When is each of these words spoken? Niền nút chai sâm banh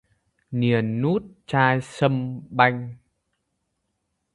Niền 0.59 0.85
nút 1.01 1.23
chai 1.47 1.81
sâm 1.81 2.41
banh 2.49 2.95